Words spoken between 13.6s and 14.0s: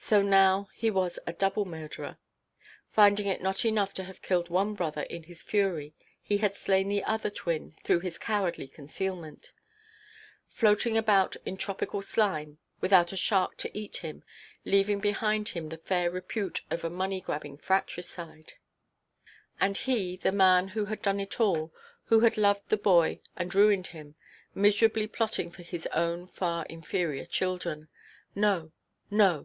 eat